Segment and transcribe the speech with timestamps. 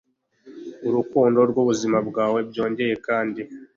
[0.87, 3.41] urukundo rwubuzima bwawe Byongeye kandi